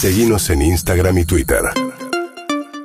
Seguimos 0.00 0.48
en 0.50 0.62
Instagram 0.62 1.18
y 1.18 1.24
Twitter. 1.24 1.60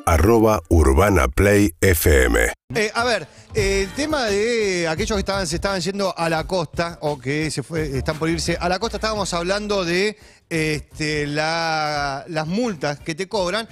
Arroba 0.06 0.62
Urbana 0.70 1.28
Play 1.28 1.74
FM. 1.79 2.51
Eh, 2.75 2.92
a 2.93 3.04
ver, 3.04 3.28
el 3.54 3.88
tema 3.93 4.24
de 4.25 4.88
aquellos 4.88 5.15
que 5.15 5.20
estaban, 5.20 5.46
se 5.46 5.55
estaban 5.55 5.79
yendo 5.79 6.18
a 6.18 6.28
la 6.29 6.46
costa 6.46 6.97
o 7.02 7.20
que 7.20 7.52
se 7.52 7.62
fue, 7.62 7.97
están 7.97 8.18
por 8.18 8.29
irse 8.29 8.57
a 8.60 8.68
la 8.68 8.79
costa, 8.79 8.97
estábamos 8.97 9.31
hablando 9.34 9.86
de 9.86 10.18
este, 10.49 11.28
la- 11.28 12.26
las 12.28 12.47
multas 12.47 12.99
que 12.99 13.14
te 13.16 13.27
cobran. 13.27 13.68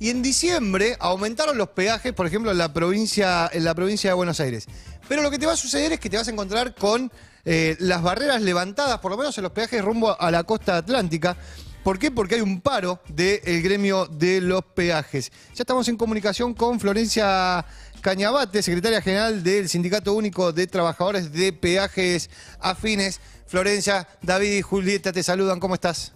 Y 0.00 0.10
en 0.10 0.22
diciembre 0.22 0.96
aumentaron 1.00 1.58
los 1.58 1.68
peajes, 1.70 2.12
por 2.14 2.26
ejemplo, 2.26 2.50
en 2.52 2.58
la 2.58 2.72
provincia, 2.72 3.50
en 3.52 3.64
la 3.64 3.74
provincia 3.74 4.10
de 4.10 4.14
Buenos 4.14 4.40
Aires. 4.40 4.66
Pero 5.08 5.22
lo 5.22 5.30
que 5.30 5.38
te 5.38 5.46
va 5.46 5.52
a 5.52 5.56
suceder 5.56 5.92
es 5.92 6.00
que 6.00 6.08
te 6.08 6.16
vas 6.16 6.28
a 6.28 6.30
encontrar 6.30 6.74
con 6.74 7.10
eh, 7.44 7.76
las 7.80 8.00
barreras 8.02 8.40
levantadas, 8.40 8.98
por 9.00 9.10
lo 9.10 9.16
menos 9.18 9.36
en 9.38 9.42
los 9.44 9.52
peajes 9.52 9.84
rumbo 9.84 10.18
a 10.20 10.30
la 10.30 10.44
costa 10.44 10.76
atlántica. 10.76 11.36
¿Por 11.84 11.98
qué? 11.98 12.10
Porque 12.10 12.34
hay 12.34 12.40
un 12.40 12.60
paro 12.60 13.00
del 13.08 13.62
gremio 13.62 14.06
de 14.06 14.40
los 14.40 14.62
peajes. 14.64 15.30
Ya 15.54 15.62
estamos 15.62 15.88
en 15.88 15.96
comunicación 15.96 16.52
con 16.52 16.80
Florencia 16.80 17.64
Cañabate, 18.00 18.62
secretaria 18.62 19.00
general 19.00 19.42
del 19.42 19.68
Sindicato 19.68 20.12
Único 20.12 20.52
de 20.52 20.66
Trabajadores 20.66 21.32
de 21.32 21.52
Peajes 21.52 22.30
Afines. 22.60 23.20
Florencia, 23.46 24.06
David 24.20 24.52
y 24.52 24.62
Julieta 24.62 25.12
te 25.12 25.22
saludan, 25.22 25.60
¿cómo 25.60 25.74
estás? 25.74 26.14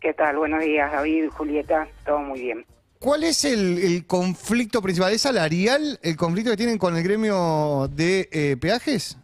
¿Qué 0.00 0.14
tal? 0.14 0.38
Buenos 0.38 0.64
días, 0.64 0.90
David, 0.90 1.28
Julieta, 1.28 1.86
todo 2.06 2.18
muy 2.20 2.40
bien. 2.40 2.64
¿Cuál 2.98 3.24
es 3.24 3.44
el, 3.44 3.78
el 3.78 4.06
conflicto 4.06 4.80
principal? 4.80 5.12
¿Es 5.12 5.22
salarial 5.22 5.98
el 6.02 6.16
conflicto 6.16 6.50
que 6.50 6.56
tienen 6.56 6.78
con 6.78 6.96
el 6.96 7.02
gremio 7.02 7.88
de 7.92 8.28
eh, 8.32 8.56
peajes? 8.58 9.18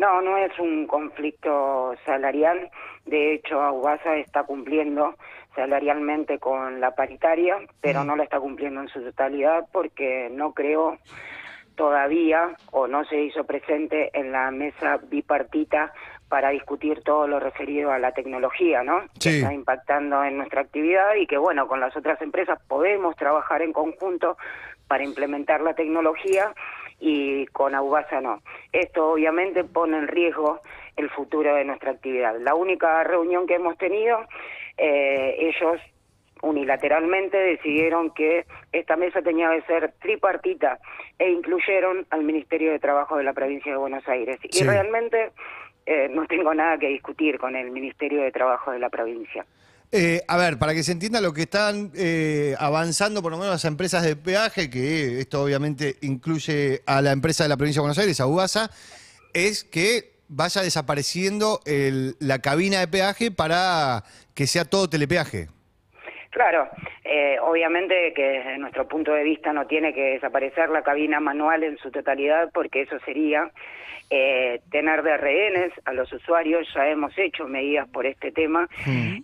No, 0.00 0.22
no 0.22 0.38
es 0.38 0.58
un 0.58 0.86
conflicto 0.86 1.94
salarial. 2.06 2.70
De 3.04 3.34
hecho, 3.34 3.60
Aubasa 3.60 4.16
está 4.16 4.44
cumpliendo 4.44 5.14
salarialmente 5.54 6.38
con 6.38 6.80
la 6.80 6.94
paritaria, 6.94 7.58
pero 7.82 8.02
no 8.02 8.16
la 8.16 8.24
está 8.24 8.40
cumpliendo 8.40 8.80
en 8.80 8.88
su 8.88 9.02
totalidad 9.02 9.66
porque 9.70 10.30
no 10.32 10.54
creo 10.54 10.96
todavía 11.74 12.56
o 12.72 12.86
no 12.86 13.04
se 13.04 13.20
hizo 13.20 13.44
presente 13.44 14.08
en 14.18 14.32
la 14.32 14.50
mesa 14.50 14.98
bipartita 15.02 15.92
para 16.30 16.48
discutir 16.48 17.02
todo 17.02 17.26
lo 17.28 17.38
referido 17.38 17.92
a 17.92 17.98
la 17.98 18.12
tecnología, 18.12 18.82
¿no? 18.82 19.02
Que 19.20 19.30
Sí. 19.30 19.36
está 19.40 19.52
impactando 19.52 20.24
en 20.24 20.38
nuestra 20.38 20.62
actividad 20.62 21.14
y 21.16 21.26
que, 21.26 21.36
bueno, 21.36 21.68
con 21.68 21.78
las 21.78 21.94
otras 21.94 22.22
empresas 22.22 22.58
podemos 22.68 23.16
trabajar 23.16 23.60
en 23.60 23.74
conjunto 23.74 24.38
para 24.88 25.04
implementar 25.04 25.60
la 25.60 25.74
tecnología 25.74 26.54
y 27.00 27.46
con 27.46 27.74
Aubasa 27.74 28.20
no. 28.20 28.42
Esto 28.72 29.12
obviamente 29.12 29.64
pone 29.64 29.98
en 29.98 30.08
riesgo 30.08 30.60
el 30.96 31.08
futuro 31.10 31.54
de 31.54 31.64
nuestra 31.64 31.92
actividad. 31.92 32.38
La 32.38 32.54
única 32.54 33.02
reunión 33.04 33.46
que 33.46 33.54
hemos 33.54 33.76
tenido, 33.78 34.20
eh, 34.76 35.36
ellos 35.38 35.80
unilateralmente 36.42 37.36
decidieron 37.36 38.12
que 38.12 38.46
esta 38.72 38.96
mesa 38.96 39.22
tenía 39.22 39.50
que 39.50 39.62
ser 39.62 39.92
tripartita 40.00 40.78
e 41.18 41.30
incluyeron 41.30 42.06
al 42.10 42.24
Ministerio 42.24 42.72
de 42.72 42.78
Trabajo 42.78 43.16
de 43.16 43.24
la 43.24 43.32
provincia 43.32 43.72
de 43.72 43.78
Buenos 43.78 44.06
Aires. 44.08 44.38
Sí. 44.42 44.62
Y 44.62 44.66
realmente 44.66 45.32
eh, 45.86 46.08
no 46.10 46.26
tengo 46.26 46.54
nada 46.54 46.78
que 46.78 46.88
discutir 46.88 47.38
con 47.38 47.56
el 47.56 47.70
Ministerio 47.70 48.22
de 48.22 48.32
Trabajo 48.32 48.70
de 48.70 48.78
la 48.78 48.88
provincia. 48.88 49.44
Eh, 49.92 50.22
a 50.28 50.36
ver, 50.36 50.56
para 50.58 50.72
que 50.72 50.84
se 50.84 50.92
entienda 50.92 51.20
lo 51.20 51.32
que 51.34 51.42
están 51.42 51.90
eh, 51.96 52.54
avanzando, 52.60 53.22
por 53.22 53.32
lo 53.32 53.38
menos 53.38 53.52
las 53.54 53.64
empresas 53.64 54.04
de 54.04 54.14
peaje, 54.14 54.70
que 54.70 55.20
esto 55.20 55.42
obviamente 55.42 55.96
incluye 56.02 56.82
a 56.86 57.02
la 57.02 57.10
empresa 57.10 57.42
de 57.42 57.48
la 57.48 57.56
provincia 57.56 57.80
de 57.80 57.82
Buenos 57.82 57.98
Aires, 57.98 58.20
a 58.20 58.26
UBASA, 58.26 58.70
es 59.34 59.64
que 59.64 60.20
vaya 60.28 60.62
desapareciendo 60.62 61.60
el- 61.64 62.16
la 62.20 62.38
cabina 62.38 62.78
de 62.78 62.86
peaje 62.86 63.32
para 63.32 64.04
que 64.34 64.46
sea 64.46 64.64
todo 64.64 64.88
telepeaje. 64.88 65.48
Claro, 66.30 66.68
eh, 67.04 67.38
obviamente 67.42 68.12
que 68.14 68.22
desde 68.22 68.58
nuestro 68.58 68.86
punto 68.86 69.12
de 69.12 69.24
vista 69.24 69.52
no 69.52 69.66
tiene 69.66 69.92
que 69.92 70.12
desaparecer 70.12 70.70
la 70.70 70.82
cabina 70.82 71.18
manual 71.18 71.64
en 71.64 71.76
su 71.78 71.90
totalidad 71.90 72.50
porque 72.54 72.82
eso 72.82 73.00
sería 73.00 73.50
eh, 74.12 74.60
tener 74.70 75.02
de 75.02 75.16
rehenes 75.16 75.72
a 75.84 75.92
los 75.92 76.12
usuarios, 76.12 76.68
ya 76.74 76.88
hemos 76.88 77.16
hecho 77.16 77.46
medidas 77.46 77.88
por 77.88 78.06
este 78.06 78.32
tema, 78.32 78.68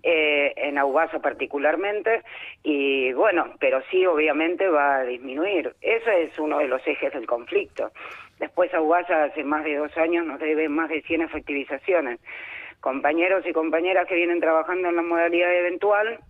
eh, 0.03 0.53
en 0.56 0.78
Aubasa 0.78 1.19
particularmente, 1.19 2.22
y 2.62 3.12
bueno, 3.12 3.55
pero 3.59 3.83
sí 3.91 4.06
obviamente 4.06 4.69
va 4.69 4.99
a 4.99 5.05
disminuir. 5.05 5.75
Ese 5.81 6.22
es 6.22 6.39
uno 6.39 6.59
de 6.59 6.69
los 6.69 6.87
ejes 6.87 7.12
del 7.12 7.27
conflicto. 7.27 7.91
Después 8.39 8.72
Aubasa 8.75 9.25
hace 9.25 9.43
más 9.43 9.65
de 9.65 9.77
dos 9.77 9.97
años 9.97 10.25
nos 10.25 10.39
debe 10.39 10.69
más 10.69 10.89
de 10.89 11.03
100 11.03 11.22
efectivizaciones. 11.22 12.21
Compañeros 12.81 13.45
y 13.45 13.53
compañeras 13.53 14.06
que 14.06 14.15
vienen 14.15 14.39
trabajando 14.39 14.89
en 14.89 14.97
la 14.97 15.03
modalidad 15.03 15.53
eventual, 15.53 16.21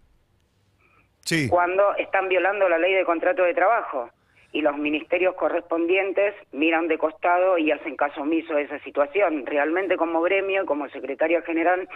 Sí. 1.27 1.49
cuando 1.49 1.95
están 1.97 2.29
violando 2.29 2.69
la 2.69 2.79
ley 2.79 2.95
de 2.95 3.05
contrato 3.05 3.43
de 3.43 3.53
trabajo 3.53 4.09
y 4.53 4.63
los 4.63 4.79
ministerios 4.79 5.35
correspondientes 5.35 6.35
miran 6.53 6.89
de 6.89 6.97
costado 6.97 7.59
y 7.59 7.71
hacen 7.71 7.95
caso 7.95 8.23
omiso 8.23 8.55
de 8.55 8.63
esa 8.63 8.79
situación. 8.79 9.45
Realmente 9.45 9.99
como 9.99 10.23
gremio, 10.23 10.65
como 10.65 10.89
secretaria 10.89 11.43
general, 11.43 11.87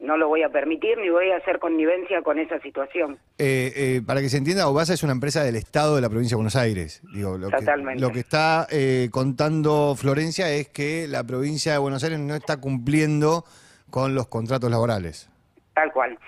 no 0.00 0.16
lo 0.16 0.28
voy 0.28 0.42
a 0.42 0.50
permitir 0.50 0.98
ni 0.98 1.08
voy 1.08 1.30
a 1.30 1.36
hacer 1.36 1.58
connivencia 1.58 2.20
con 2.22 2.38
esa 2.38 2.60
situación. 2.60 3.18
Eh, 3.38 3.72
eh, 3.74 4.02
para 4.06 4.20
que 4.20 4.28
se 4.28 4.36
entienda, 4.36 4.68
UBASA 4.68 4.94
es 4.94 5.02
una 5.02 5.12
empresa 5.12 5.42
del 5.42 5.56
Estado 5.56 5.96
de 5.96 6.02
la 6.02 6.08
provincia 6.08 6.34
de 6.34 6.36
Buenos 6.36 6.56
Aires. 6.56 7.00
Digo, 7.14 7.38
lo, 7.38 7.48
que, 7.48 7.56
Totalmente. 7.56 8.02
lo 8.02 8.10
que 8.10 8.20
está 8.20 8.66
eh, 8.70 9.08
contando 9.10 9.94
Florencia 9.96 10.50
es 10.50 10.68
que 10.68 11.06
la 11.08 11.24
provincia 11.24 11.72
de 11.72 11.78
Buenos 11.78 12.04
Aires 12.04 12.18
no 12.18 12.34
está 12.34 12.60
cumpliendo 12.60 13.44
con 13.90 14.14
los 14.14 14.26
contratos 14.28 14.70
laborales. 14.70 15.30
Tal 15.74 15.92
cual. 15.92 16.18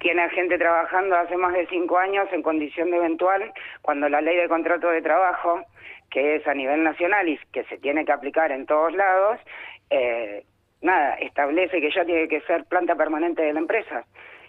Tiene 0.00 0.28
gente 0.30 0.58
trabajando 0.58 1.16
hace 1.16 1.36
más 1.36 1.52
de 1.52 1.66
cinco 1.66 1.98
años 1.98 2.28
en 2.32 2.42
condición 2.42 2.90
de 2.90 2.96
eventual, 2.98 3.52
cuando 3.82 4.08
la 4.08 4.20
ley 4.20 4.36
de 4.36 4.48
contrato 4.48 4.88
de 4.88 5.02
trabajo, 5.02 5.60
que 6.10 6.36
es 6.36 6.46
a 6.46 6.54
nivel 6.54 6.82
nacional 6.82 7.28
y 7.28 7.38
que 7.52 7.64
se 7.64 7.78
tiene 7.78 8.04
que 8.04 8.12
aplicar 8.12 8.52
en 8.52 8.66
todos 8.66 8.92
lados, 8.92 9.40
eh, 9.90 10.44
nada, 10.80 11.14
establece 11.14 11.80
que 11.80 11.90
ya 11.90 12.04
tiene 12.04 12.28
que 12.28 12.40
ser 12.42 12.64
planta 12.64 12.94
permanente 12.94 13.42
de 13.42 13.52
la 13.52 13.60
empresa. 13.60 14.04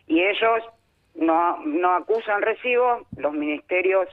Y 0.08 0.22
ellos 0.22 0.64
no, 1.16 1.58
no 1.66 1.96
acusan 1.96 2.42
recibo, 2.42 3.06
los 3.18 3.34
ministerios 3.34 4.08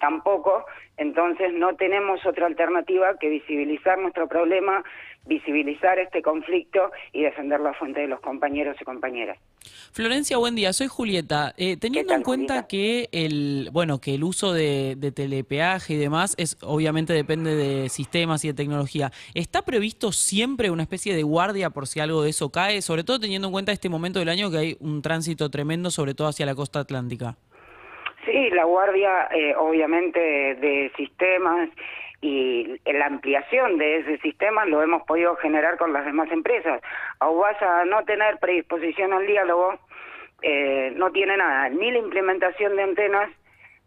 tampoco, 0.00 0.64
entonces 1.00 1.54
no 1.54 1.74
tenemos 1.76 2.24
otra 2.26 2.46
alternativa 2.46 3.16
que 3.18 3.30
visibilizar 3.30 3.98
nuestro 3.98 4.28
problema, 4.28 4.84
visibilizar 5.24 5.98
este 5.98 6.20
conflicto 6.20 6.92
y 7.14 7.22
defender 7.22 7.58
la 7.58 7.72
fuente 7.72 8.00
de 8.00 8.06
los 8.06 8.20
compañeros 8.20 8.76
y 8.78 8.84
compañeras. 8.84 9.38
Florencia, 9.92 10.36
buen 10.36 10.54
día. 10.56 10.74
Soy 10.74 10.88
Julieta. 10.88 11.54
Eh, 11.56 11.78
teniendo 11.78 12.10
tal, 12.10 12.18
en 12.18 12.22
cuenta 12.22 12.52
Julieta? 12.52 12.68
que 12.68 13.08
el 13.12 13.70
bueno 13.72 13.98
que 13.98 14.14
el 14.14 14.24
uso 14.24 14.52
de, 14.52 14.94
de 14.98 15.10
telepeaje 15.10 15.94
y 15.94 15.96
demás 15.96 16.34
es 16.36 16.58
obviamente 16.60 17.14
depende 17.14 17.56
de 17.56 17.88
sistemas 17.88 18.44
y 18.44 18.48
de 18.48 18.54
tecnología. 18.54 19.10
¿Está 19.32 19.62
previsto 19.62 20.12
siempre 20.12 20.70
una 20.70 20.82
especie 20.82 21.16
de 21.16 21.22
guardia 21.22 21.70
por 21.70 21.86
si 21.86 22.00
algo 22.00 22.22
de 22.22 22.28
eso 22.28 22.50
cae? 22.50 22.82
Sobre 22.82 23.04
todo 23.04 23.18
teniendo 23.18 23.48
en 23.48 23.52
cuenta 23.52 23.72
este 23.72 23.88
momento 23.88 24.18
del 24.18 24.28
año 24.28 24.50
que 24.50 24.58
hay 24.58 24.76
un 24.80 25.00
tránsito 25.00 25.48
tremendo, 25.48 25.90
sobre 25.90 26.12
todo 26.12 26.28
hacia 26.28 26.44
la 26.44 26.54
costa 26.54 26.80
atlántica. 26.80 27.38
Sí, 28.30 28.50
la 28.50 28.64
guardia 28.64 29.28
eh, 29.32 29.54
obviamente 29.56 30.20
de 30.20 30.92
sistemas 30.96 31.68
y 32.20 32.78
la 32.84 33.06
ampliación 33.06 33.78
de 33.78 33.98
ese 33.98 34.18
sistema 34.18 34.64
lo 34.66 34.82
hemos 34.82 35.02
podido 35.04 35.34
generar 35.36 35.78
con 35.78 35.92
las 35.92 36.04
demás 36.04 36.30
empresas. 36.30 36.80
Aubasa 37.18 37.84
no 37.86 38.04
tener 38.04 38.38
predisposición 38.38 39.12
al 39.12 39.26
diálogo 39.26 39.74
eh, 40.42 40.92
no 40.96 41.10
tiene 41.10 41.36
nada, 41.36 41.68
ni 41.70 41.90
la 41.90 41.98
implementación 41.98 42.76
de 42.76 42.82
antenas, 42.82 43.30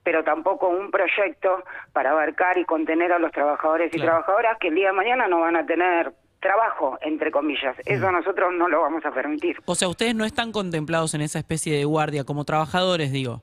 pero 0.04 0.24
tampoco 0.24 0.68
un 0.68 0.92
proyecto 0.92 1.64
para 1.94 2.12
abarcar 2.12 2.58
y 2.58 2.66
contener 2.66 3.12
a 3.14 3.20
los 3.20 3.32
trabajadores 3.32 3.88
y 3.94 3.98
Claro. 3.98 4.12
trabajadoras 4.12 4.58
que 4.60 4.68
el 4.68 4.76
día 4.76 4.88
de 4.88 4.94
mañana 4.94 5.28
no 5.28 5.40
van 5.40 5.56
a 5.56 5.66
tener 5.66 6.12
trabajo, 6.42 6.98
entre 7.02 7.32
comillas. 7.32 7.76
Eso 7.86 8.12
nosotros 8.12 8.52
no 8.54 8.68
lo 8.68 8.82
vamos 8.82 9.06
a 9.06 9.12
permitir. 9.12 9.56
O 9.66 9.76
sea, 9.76 9.88
ustedes 9.88 10.14
no 10.14 10.26
están 10.26 10.52
contemplados 10.52 11.14
en 11.14 11.22
esa 11.22 11.40
especie 11.40 11.78
de 11.78 11.86
guardia 11.86 12.26
como 12.26 12.44
trabajadores, 12.44 13.12
digo. 13.14 13.42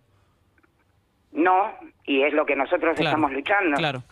No, 1.32 1.72
y 2.04 2.22
es 2.22 2.32
lo 2.32 2.44
que 2.44 2.56
nosotros 2.56 2.94
Claro, 2.96 3.02
estamos 3.10 3.32
luchando. 3.32 3.76
Claro. 3.76 4.02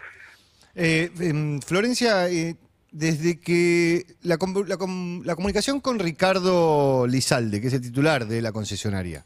Eh, 0.75 1.11
em, 1.21 1.61
Florencia, 1.61 2.29
eh, 2.29 2.55
desde 2.93 3.41
que 3.41 4.03
la, 4.23 4.39
com- 4.39 4.65
la 4.67 4.77
com- 4.77 5.23
la 5.25 5.35
comunicación 5.35 5.81
con 5.81 5.99
Ricardo 5.99 7.07
Lizalde, 7.07 7.61
que 7.61 7.67
es 7.67 7.75
el 7.75 7.83
titular 7.83 8.27
de 8.27 8.41
la 8.41 8.53
concesionaria, 8.53 9.25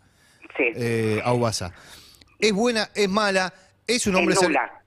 Sí. 0.56 0.64
eh, 0.74 1.20
Aubasa, 1.24 1.72
¿es 2.38 2.52
buena, 2.52 2.88
es 2.94 3.08
mala? 3.08 3.52
¿Es 3.86 4.06
un, 4.06 4.14
Es 4.14 4.18
hombre 4.20 4.34
nula. 4.42 4.82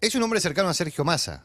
es 0.00 0.14
un 0.14 0.22
hombre 0.22 0.40
cercano 0.40 0.68
a 0.68 0.74
Sergio 0.74 1.04
Massa? 1.04 1.44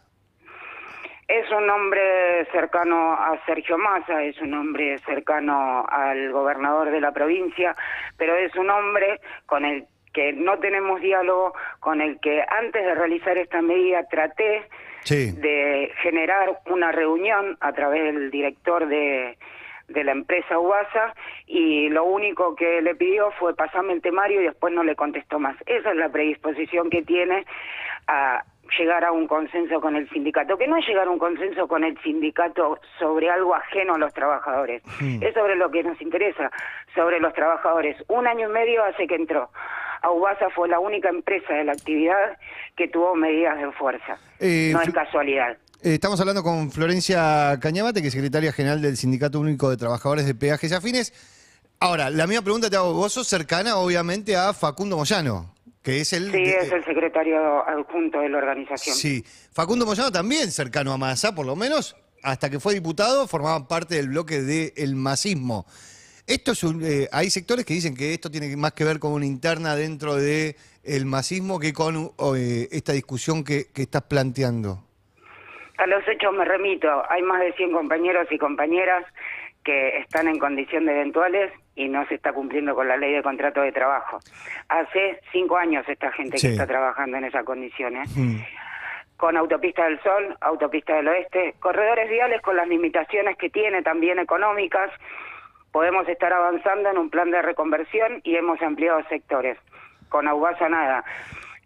Es 1.28 1.50
un 1.52 1.70
hombre 1.70 2.46
cercano 2.52 3.14
a 3.14 3.40
Sergio 3.46 3.78
Massa, 3.78 4.22
es 4.24 4.40
un 4.42 4.54
hombre 4.54 5.00
cercano 5.06 5.86
al 5.88 6.32
gobernador 6.32 6.92
de 6.92 7.00
la 7.00 7.12
provincia, 7.14 7.76
pero 8.18 8.36
es 8.36 8.54
un 8.56 8.70
hombre 8.70 9.20
con 9.46 9.64
el 9.66 9.88
que 10.14 10.32
no 10.34 10.60
tenemos 10.60 11.02
diálogo, 11.02 11.54
con 11.80 12.02
el 12.02 12.20
que 12.20 12.44
antes 12.48 12.86
de 12.86 12.96
realizar 12.96 13.38
esta 13.38 13.62
medida 13.62 14.08
traté 14.08 14.64
Sí. 15.02 15.32
de 15.34 15.92
generar 16.02 16.60
una 16.68 16.92
reunión 16.94 17.58
a 17.60 17.74
través 17.74 18.04
del 18.14 18.32
director 18.32 18.88
de 18.88 19.38
de 19.90 20.06
la 20.06 20.14
empresa 20.14 20.58
UBASA 20.58 21.14
y 21.46 21.90
lo 21.90 22.06
único 22.06 22.56
que 22.56 22.82
le 22.82 22.96
pidió 22.96 23.32
fue 23.32 23.54
pasarme 23.54 23.92
el 23.92 24.02
temario 24.02 24.40
y 24.42 24.46
después 24.46 24.74
no 24.74 24.82
le 24.82 24.96
contestó 24.96 25.40
más. 25.40 25.58
Esa 25.66 25.92
es 25.92 25.98
la 25.98 26.08
predisposición 26.08 26.90
que 26.90 27.02
tiene 27.04 27.46
a 28.08 28.44
llegar 28.80 29.04
a 29.04 29.12
un 29.12 29.28
consenso 29.28 29.82
con 29.82 29.98
el 29.98 30.10
sindicato, 30.10 30.58
que 30.58 30.68
no 30.68 30.78
es 30.78 30.88
llegar 30.88 31.08
a 31.08 31.12
un 31.12 31.20
consenso 31.20 31.68
con 31.68 31.84
el 31.84 32.00
sindicato 32.02 32.80
sobre 32.98 33.30
algo 33.30 33.54
ajeno 33.56 33.96
a 33.96 33.98
los 33.98 34.14
trabajadores, 34.14 34.82
es 35.22 35.34
sobre 35.34 35.58
lo 35.58 35.70
que 35.70 35.84
nos 35.84 36.02
interesa, 36.02 36.50
sobre 36.96 37.20
los 37.20 37.34
trabajadores. 37.34 37.98
Un 38.08 38.26
año 38.26 38.50
y 38.50 38.54
medio 38.54 38.86
hace 38.86 39.06
que 39.06 39.16
entró. 39.16 39.50
Aubasa 40.04 40.50
fue 40.54 40.68
la 40.70 40.80
única 40.80 41.10
empresa 41.10 41.54
de 41.54 41.64
la 41.64 41.72
actividad 41.72 42.38
que 42.76 42.88
tuvo 42.88 43.16
medidas 43.16 43.58
de 43.58 43.72
fuerza. 43.72 44.18
Eh, 44.40 44.70
no 44.74 44.82
es 44.82 44.92
casualidad. 44.92 45.54
Eh, 45.82 45.96
Estamos 45.96 46.20
hablando 46.20 46.44
con 46.44 46.72
Florencia 46.72 47.58
Cañamate, 47.62 48.02
que 48.02 48.08
es 48.10 48.14
secretaria 48.14 48.52
general 48.54 48.82
del 48.82 48.98
Sindicato 48.98 49.40
Único 49.40 49.70
de 49.70 49.78
Trabajadores 49.78 50.26
de 50.26 50.36
Peajes 50.36 50.72
y 50.72 50.76
Afines. 50.76 51.14
Ahora, 51.80 52.10
la 52.10 52.28
misma 52.28 52.44
pregunta 52.44 52.70
te 52.70 52.76
hago, 52.76 52.94
vos 52.94 53.12
sos 53.14 53.28
cercana 53.28 53.78
obviamente 53.78 54.36
a 54.38 54.54
Facundo 54.54 54.96
Moyano, 54.98 55.54
que 55.82 56.00
es 56.02 56.14
el... 56.14 56.32
Sí, 56.32 56.38
de- 56.38 56.58
es 56.58 56.72
el 56.72 56.86
secretario 56.86 57.68
adjunto 57.68 58.20
de 58.20 58.30
la 58.30 58.38
organización. 58.38 58.96
Sí, 58.96 59.24
Facundo 59.52 59.86
Moyano 59.86 60.12
también 60.12 60.52
cercano 60.52 60.94
a 60.94 60.98
Massa, 60.98 61.34
por 61.36 61.46
lo 61.46 61.56
menos 61.56 61.96
hasta 62.24 62.50
que 62.50 62.60
fue 62.62 62.74
diputado 62.74 63.28
formaba 63.28 63.68
parte 63.68 63.96
del 63.96 64.08
bloque 64.10 64.42
del 64.42 64.96
masismo. 64.96 65.66
Esto 66.26 66.54
es 66.54 66.64
un, 66.64 66.82
eh, 66.84 67.08
hay 67.12 67.30
sectores 67.30 67.66
que 67.66 67.74
dicen 67.74 67.96
que 67.96 68.14
esto 68.14 68.32
tiene 68.32 68.56
más 68.56 68.72
que 68.74 68.86
ver 68.86 69.00
con 69.00 69.12
una 69.12 69.26
interna 69.26 69.76
dentro 69.76 70.16
del 70.16 70.56
el 70.84 71.06
masismo 71.06 71.60
que 71.60 71.74
con 71.74 72.12
eh, 72.38 72.68
esta 72.72 72.94
discusión 72.94 73.44
que, 73.44 73.66
que 73.74 73.84
estás 73.84 74.04
planteando. 74.04 74.84
A 75.78 75.88
los 75.88 76.08
hechos 76.08 76.34
me 76.34 76.46
remito. 76.46 76.88
Hay 77.10 77.22
más 77.24 77.42
de 77.42 77.52
100 77.54 77.72
compañeros 77.74 78.28
y 78.32 78.38
compañeras 78.38 79.04
que 79.66 79.98
están 80.00 80.28
en 80.28 80.40
condición 80.40 80.86
de 80.86 80.92
eventuales 80.94 81.52
y 81.76 81.88
no 81.90 82.06
se 82.08 82.16
está 82.16 82.32
cumpliendo 82.34 82.76
con 82.76 82.88
la 82.88 82.98
ley 82.98 83.14
de 83.14 83.24
contrato 83.24 83.62
de 83.62 83.72
trabajo. 83.72 84.20
Hace 84.70 85.20
cinco 85.32 85.58
años 85.58 85.86
esta 85.88 86.12
gente 86.12 86.38
Sí. 86.38 86.48
que 86.48 86.54
está 86.54 86.68
trabajando 86.68 87.18
en 87.18 87.26
esas 87.26 87.44
condiciones. 87.44 88.10
Mm. 88.16 88.38
Con 89.18 89.38
Autopista 89.38 89.86
del 89.86 90.02
Sol, 90.04 90.38
Autopista 90.42 90.96
del 90.96 91.08
Oeste, 91.08 91.56
corredores 91.60 92.10
viales 92.10 92.42
con 92.42 92.56
las 92.58 92.68
limitaciones 92.68 93.38
que 93.38 93.50
tiene 93.50 93.82
también 93.82 94.20
económicas. 94.20 94.92
Podemos 95.74 96.08
estar 96.08 96.32
avanzando 96.32 96.90
en 96.92 97.00
un 97.00 97.10
plan 97.10 97.32
de 97.32 97.42
reconversión 97.42 98.22
y 98.24 98.36
hemos 98.36 98.62
ampliado 98.62 99.04
sectores. 99.10 99.58
Con 100.08 100.28
Aubasa 100.28 100.70
nada. 100.70 101.04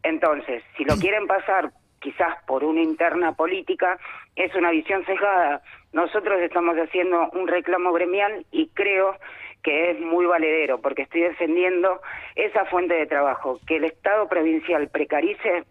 Entonces, 0.01 0.63
si 0.77 0.85
lo 0.85 0.95
quieren 0.95 1.27
pasar 1.27 1.71
quizás 1.99 2.41
por 2.45 2.63
una 2.63 2.81
interna 2.81 3.33
política, 3.33 3.99
es 4.37 4.55
una 4.55 4.71
visión 4.71 5.05
sesgada. 5.05 5.61
Nosotros 5.91 6.39
estamos 6.41 6.77
haciendo 6.77 7.29
un 7.31 7.49
reclamo 7.49 7.91
gremial 7.91 8.45
y 8.49 8.69
creo 8.69 9.17
que 9.61 9.91
es 9.91 9.99
muy 9.99 10.25
valedero, 10.25 10.79
porque 10.79 11.01
estoy 11.01 11.21
defendiendo 11.21 11.99
esa 12.35 12.63
fuente 12.65 12.93
de 12.93 13.07
trabajo. 13.07 13.59
Que 13.67 13.75
el 13.75 13.83
Estado 13.83 14.29
provincial 14.29 14.87
precarice, 14.87 15.65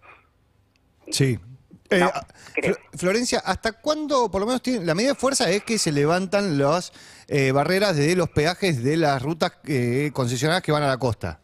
Sí. 1.09 1.39
Eh, 1.91 1.99
No, 2.01 2.11
ah, 2.15 2.27
creo. 2.55 2.77
Florencia, 2.97 3.41
¿hasta 3.45 3.73
cuándo, 3.73 4.31
por 4.31 4.41
lo 4.41 4.47
menos, 4.47 4.63
tiene, 4.63 4.85
la 4.85 4.95
medida 4.95 5.13
de 5.13 5.19
fuerza 5.19 5.51
es 5.51 5.63
que 5.65 5.79
se 5.79 5.93
levantan 5.93 6.59
las 6.59 6.93
eh, 7.29 7.53
barreras 7.53 7.97
de 7.97 8.15
los 8.17 8.29
peajes 8.31 8.83
de 8.83 8.97
las 8.97 9.23
rutas 9.23 9.53
eh, 9.67 10.11
concesionadas 10.13 10.63
que 10.63 10.73
van 10.73 10.83
a 10.83 10.89
la 10.89 10.99
costa? 10.99 11.41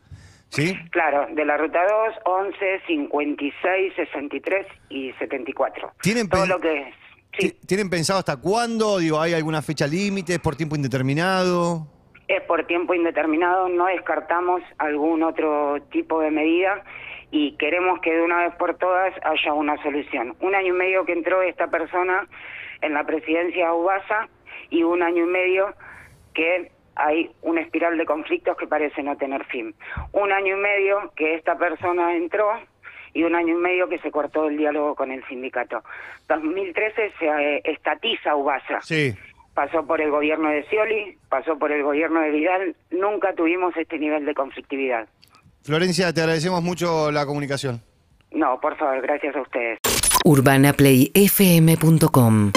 ¿Sí? 0.48 0.76
claro, 0.90 1.26
de 1.34 1.46
la 1.46 1.56
ruta 1.56 1.78
2, 1.82 2.14
11, 2.26 2.56
56, 2.86 3.92
63 3.96 4.66
y 4.90 5.12
74. 5.14 5.92
¿Tienen 6.02 6.28
Todo 6.28 6.44
lo 6.46 6.60
que 6.60 6.88
es. 6.88 6.94
Sí, 7.38 7.50
Ti- 7.52 7.66
¿Tienen 7.66 7.88
pensado 7.88 8.18
hasta 8.18 8.36
cuándo? 8.36 8.98
Digo, 8.98 9.18
¿hay 9.18 9.32
alguna 9.32 9.62
fecha 9.62 9.86
límite? 9.86 10.34
¿Es 10.34 10.40
por 10.40 10.54
tiempo 10.56 10.76
indeterminado? 10.76 11.86
es 12.28 12.40
por 12.44 12.66
tiempo 12.66 12.94
indeterminado, 12.94 13.68
no 13.68 13.86
descartamos 13.86 14.62
algún 14.78 15.22
otro 15.22 15.82
tipo 15.90 16.20
de 16.20 16.30
medida 16.30 16.82
y 17.32 17.56
queremos 17.56 17.98
que 18.00 18.14
de 18.14 18.22
una 18.22 18.44
vez 18.44 18.54
por 18.56 18.76
todas 18.76 19.12
haya 19.24 19.54
una 19.54 19.82
solución. 19.82 20.36
Un 20.40 20.54
año 20.54 20.68
y 20.74 20.76
medio 20.76 21.04
que 21.06 21.12
entró 21.14 21.40
esta 21.42 21.66
persona 21.68 22.28
en 22.82 22.92
la 22.92 23.04
presidencia 23.04 23.66
de 23.66 23.72
UBASA 23.72 24.28
y 24.68 24.82
un 24.82 25.02
año 25.02 25.24
y 25.24 25.28
medio 25.28 25.74
que 26.34 26.70
hay 26.94 27.30
una 27.40 27.62
espiral 27.62 27.96
de 27.96 28.04
conflictos 28.04 28.54
que 28.58 28.66
parece 28.66 29.02
no 29.02 29.16
tener 29.16 29.44
fin. 29.46 29.74
Un 30.12 30.30
año 30.30 30.58
y 30.58 30.60
medio 30.60 31.10
que 31.16 31.34
esta 31.34 31.56
persona 31.56 32.14
entró 32.14 32.50
y 33.14 33.22
un 33.24 33.34
año 33.34 33.56
y 33.56 33.60
medio 33.60 33.88
que 33.88 33.98
se 34.00 34.10
cortó 34.10 34.48
el 34.48 34.58
diálogo 34.58 34.94
con 34.94 35.10
el 35.10 35.24
sindicato. 35.26 35.82
2013 36.28 37.12
se 37.18 37.26
eh, 37.26 37.62
estatiza 37.64 38.36
UBASA 38.36 38.82
Sí. 38.82 39.14
pasó 39.54 39.86
por 39.86 40.02
el 40.02 40.10
gobierno 40.10 40.50
de 40.50 40.64
Scioli, 40.64 41.16
pasó 41.30 41.58
por 41.58 41.72
el 41.72 41.82
gobierno 41.82 42.20
de 42.20 42.30
Vidal, 42.30 42.76
nunca 42.90 43.32
tuvimos 43.34 43.74
este 43.76 43.98
nivel 43.98 44.26
de 44.26 44.34
conflictividad. 44.34 45.08
Florencia, 45.62 46.12
te 46.12 46.20
agradecemos 46.20 46.62
mucho 46.62 47.10
la 47.12 47.24
comunicación. 47.26 47.80
No, 48.32 48.58
por 48.60 48.76
favor, 48.76 49.00
gracias 49.02 49.36
a 49.36 49.42
ustedes. 49.42 49.78
urbanaplayfm.com 50.24 52.52